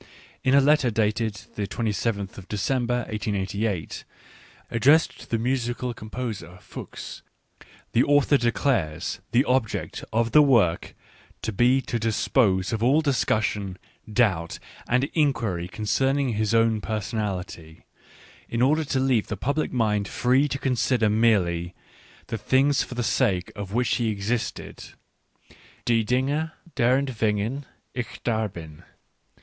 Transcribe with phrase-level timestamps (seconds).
[0.43, 4.03] In a letter dated the 27th of December 1888,
[4.71, 7.21] addressed to the musical composer Fuchs,
[7.91, 10.95] the author declares the object of the work
[11.43, 13.77] to be to dispose of all discus sion,
[14.11, 14.57] doubt,
[14.89, 17.83] and inquiry concerning his own person ality,
[18.49, 21.75] in order to leave the public mind free to consider merely"
[22.29, 24.83] the things for the sake of which he existed
[25.85, 28.81] "("die Dinge> derentwegen ich da bin